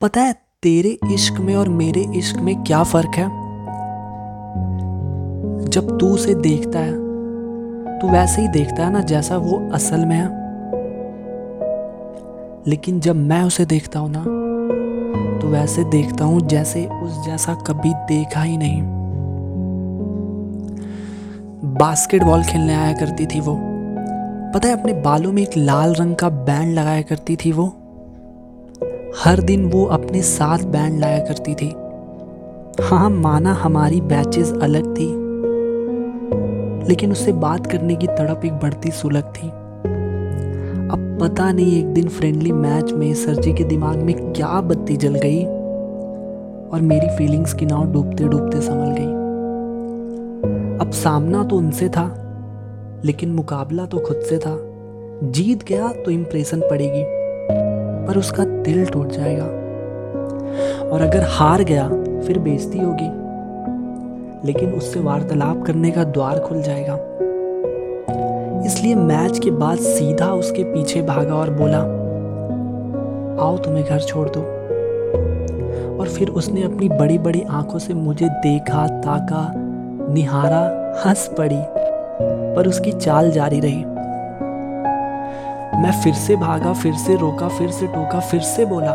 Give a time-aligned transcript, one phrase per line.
[0.00, 3.24] पता है तेरे इश्क में और मेरे इश्क में क्या फ़र्क है?
[5.68, 6.92] जब तू उसे देखता है
[7.98, 10.28] तो वैसे ही देखता है ना जैसा वो असल में है।
[12.66, 14.22] लेकिन जब मैं उसे देखता हूँ ना
[15.40, 18.82] तो वैसे देखता हूँ जैसे उस जैसा कभी देखा ही नहीं।
[21.74, 23.54] बास्केटबॉल खेलने आया करती थी वो।
[24.54, 27.72] पता है, अपने बालों में एक लाल रंग का बैंड लगाया करती थी वो।
[29.18, 31.68] हर दिन वो अपने साथ बैंड लाया करती थी।
[32.80, 35.06] हाँ माना हमारी बैचेस अलग थी,
[36.88, 39.48] लेकिन उससे बात करने की तड़प एक बढ़ती सुलग थी।
[40.88, 45.14] अब पता नहीं एक दिन फ्रेंडली मैच में सरजी के दिमाग में क्या बत्ती जल
[45.14, 49.12] गई और मेरी फीलिंग्स की नाव डूबते डूबते संभल गई।
[50.78, 52.08] अब सामना तो उनसे था,
[53.04, 54.58] लेकिन मुकाबला तो खुद से था।
[55.24, 57.17] जीत गया तो इम्प्रेशन पड़ेगी।
[58.18, 59.44] उसका दिल टूट जाएगा।
[60.88, 61.88] और अगर हार गया,
[62.20, 63.28] फिर बेइज्जती होगी।
[64.46, 66.98] लेकिन उससे वार्तालाप करने का द्वार खुल जाएगा।
[68.66, 71.78] इसलिए मैच के बाद सीधा उसके पीछे भागा और बोला,
[73.44, 74.40] आओ तुम्हें घर छोड़ दो।
[76.00, 79.52] और फिर उसने अपनी बड़ी बड़ी आँखों से मुझे देखा, ताका,
[80.14, 81.62] निहारा, हंस पड़ी।
[82.56, 83.84] पर उसकी चाल जारी रही।
[85.78, 88.94] मैं फिर से भागा, फिर से रोका, फिर से टोका, फिर से बोला,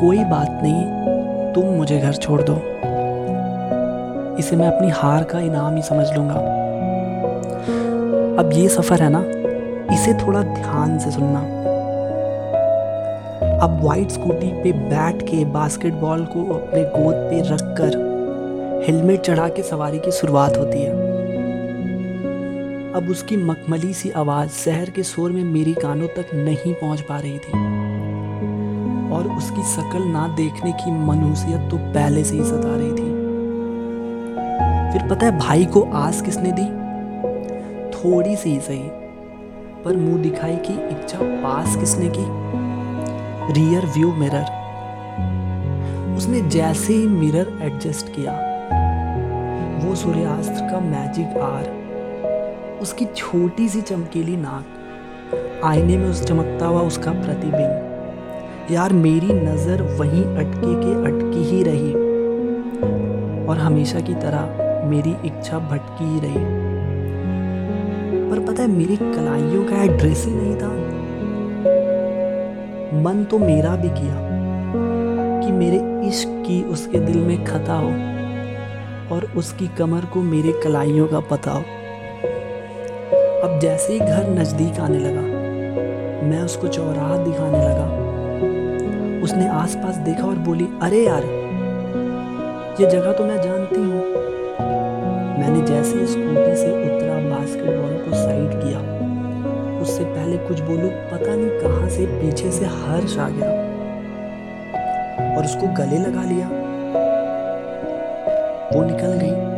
[0.00, 0.84] कोई बात नहीं,
[1.52, 2.54] तुम मुझे घर छोड़ दो।
[4.38, 6.34] इसे मैं अपनी हार का इनाम ही समझ लूँगा।
[8.42, 9.24] अब ये सफ़र है ना,
[9.94, 11.40] इसे थोड़ा ध्यान से सुनना।
[13.62, 19.62] अब वाइट स्कूटी पे बैठ के बास्केटबॉल को अपने गोद पे रखकर हेलमेट चढ़ा के
[19.62, 21.01] सवारी की शुरुआत होती है।
[22.94, 27.18] अब उसकी मखमली सी आवाज़ शहर के शोर में मेरी कानों तक नहीं पहुँच पा
[27.18, 27.52] रही थी।
[29.12, 33.10] और उसकी शकल ना देखने की मनुष्यत तो पहले से ही सता रही थी।
[34.92, 36.68] फिर पता है भाई को आस किसने दी?
[37.90, 38.88] थोड़ी सी ही सही,
[39.84, 42.26] पर मुँह दिखाई की इच्छा पास किसने की?
[43.52, 44.60] रियर व्यू मिरर
[46.16, 48.32] उसने जैसे ही मिरर एडजस्ट किया,
[49.84, 51.81] वो सूर्यास्त का मैजिक आर
[52.82, 54.64] उसकी छोटी सी चमकीली नाक।
[55.64, 61.62] आईने में उस चमकता हुआ उसका प्रतिबिंब। यार, मेरी नज़र वहीं अटके के अटकी ही
[61.62, 61.92] रही।
[63.46, 66.44] और हमेशा की तरह मेरी इच्छा भटकी ही रही।
[68.30, 70.72] पर पता है, मेरी कलाइयों का एड्रेस ही नहीं था।
[73.02, 74.16] मन तो मेरा भी किया
[75.40, 77.90] कि मेरे इश्क की उसके दिल में खता हो
[79.14, 81.64] और उसकी कमर को मेरे कलाइयों का पता हो।
[83.42, 85.20] अब जैसे ही घर नज़दीक आने लगा,
[86.26, 87.84] मैं उसको चौराहा दिखाने लगा।
[89.22, 91.22] उसने आसपास देखा और बोली, अरे यार,
[92.80, 94.04] ये जगह तो मैं जानती हूँ।
[95.38, 98.80] मैंने जैसे स्कूटी से उतरा बास्केटबॉल को साइड किया।
[99.80, 103.50] उससे पहले कुछ बोलू, पता नहीं कहाँ से, पीछे से हर्ष आ गया।
[105.36, 106.48] और उसको गले लगा लिया।
[108.74, 109.52] वो निकल गई।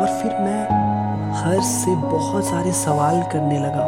[0.00, 0.77] और फिर मैं
[1.48, 3.86] हर्ष से बहुत सारे सवाल करने लगा।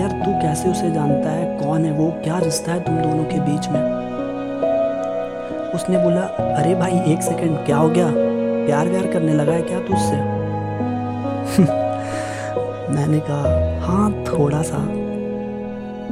[0.00, 1.58] यार, तू कैसे उसे जानता है?
[1.58, 2.20] कौन है वो?
[2.24, 3.82] क्या रिश्ता है तुम दोनों के बीच में?
[5.74, 8.12] उसने बोला, अरे भाई, एक सेकंड, क्या हो गया?
[8.66, 10.12] प्यार व्यार करने लगा है क्या तुझसे
[12.92, 14.86] मैंने कहा हाँ थोड़ा सा।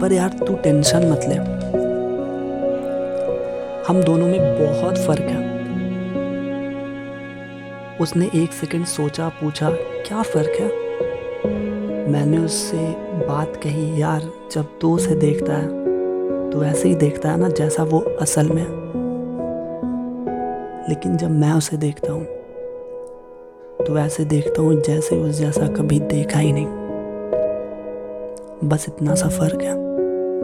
[0.01, 1.35] पर यार, तू टेंशन मत ले।
[3.89, 5.56] हम दोनों में बहुत फ़र्क है।
[8.01, 9.71] उसने एक सेकंड सोचा, पूछा,
[10.07, 10.69] क्या फ़र्क है?
[12.13, 12.79] मैंने उससे
[13.27, 15.69] बात कही, यार, जब तू उसे देखता है
[16.51, 18.65] तो वैसे ही देखता है ना, जैसा वो असल में
[20.89, 22.25] लेकिन जब मैं उसे देखता हूँ
[23.87, 26.67] तो वैसे देखता हूँ जैसे उस जैसा कभी देखा ही नहीं।
[28.65, 29.86] बस इतना सा फ़र्क है।